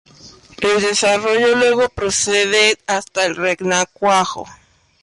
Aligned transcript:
El 0.61 0.81
desarrollo 0.81 1.55
luego 1.57 1.87
procede 1.87 2.79
hasta 2.87 3.23
el 3.27 3.35
renacuajo. 3.35 4.47